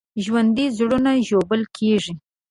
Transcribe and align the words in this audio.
ژوندي 0.23 0.65
زړونه 0.77 1.11
ژوبل 1.27 1.61
کېږي 1.77 2.13